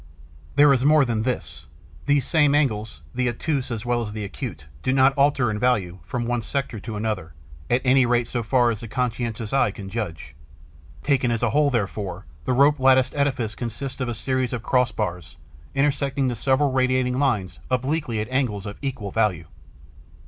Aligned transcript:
There 0.55 0.73
is 0.73 0.83
more 0.83 1.05
than 1.05 1.21
this: 1.21 1.67
these 2.07 2.25
same 2.25 2.55
angles, 2.55 3.03
the 3.13 3.29
obtuse 3.29 3.69
as 3.69 3.85
well 3.85 4.01
as 4.01 4.13
the 4.13 4.23
acute, 4.25 4.65
do 4.81 4.91
not 4.91 5.13
alter 5.13 5.51
in 5.51 5.59
value, 5.59 5.99
from 6.03 6.25
one 6.25 6.41
sector 6.41 6.79
to 6.79 6.95
another, 6.95 7.35
at 7.69 7.83
any 7.85 8.07
rate 8.07 8.27
so 8.27 8.41
far 8.41 8.71
as 8.71 8.79
the 8.79 8.87
conscientious 8.87 9.53
eye 9.53 9.69
can 9.69 9.89
judge. 9.89 10.33
Taken 11.03 11.29
as 11.29 11.43
a 11.43 11.51
whole, 11.51 11.69
therefore, 11.69 12.25
the 12.45 12.53
rope 12.53 12.79
latticed 12.79 13.13
edifice 13.13 13.53
consists 13.53 14.01
of 14.01 14.09
a 14.09 14.15
series 14.15 14.53
of 14.53 14.63
cross 14.63 14.91
bars 14.91 15.37
intersecting 15.75 16.29
the 16.29 16.35
several 16.35 16.71
radiating 16.71 17.19
lines 17.19 17.59
obliquely 17.69 18.19
at 18.19 18.29
angles 18.29 18.65
of 18.65 18.79
equal 18.81 19.11
value. 19.11 19.45